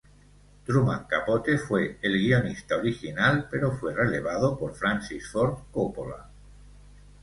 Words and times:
Truman 0.67 1.03
Capote 1.05 1.59
fue 1.59 1.99
el 2.01 2.13
guionista 2.17 2.75
original 2.77 3.47
pero 3.51 3.71
fue 3.73 3.93
relevado 3.93 4.57
por 4.57 4.73
Francis 4.73 5.29
Ford 5.29 5.59
Coppola. 5.71 6.27